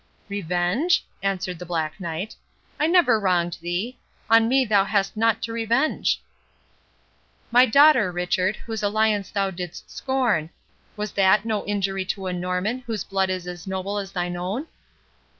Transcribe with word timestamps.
"Revenge?" 0.29 1.05
answered 1.21 1.59
the 1.59 1.65
Black 1.67 1.99
Knight; 1.99 2.35
"I 2.79 2.87
never 2.87 3.19
wronged 3.19 3.59
thee—On 3.61 4.47
me 4.49 4.65
thou 4.65 4.83
hast 4.83 5.15
nought 5.15 5.43
to 5.43 5.53
revenge." 5.53 6.19
"My 7.51 7.67
daughter, 7.67 8.11
Richard, 8.11 8.55
whose 8.55 8.81
alliance 8.81 9.29
thou 9.29 9.51
didst 9.51 9.91
scorn—was 9.91 11.11
that 11.11 11.45
no 11.45 11.63
injury 11.67 12.05
to 12.05 12.25
a 12.25 12.33
Norman, 12.33 12.79
whose 12.87 13.03
blood 13.03 13.29
is 13.29 13.67
noble 13.67 13.99
as 13.99 14.11
thine 14.11 14.35
own?" 14.37 14.65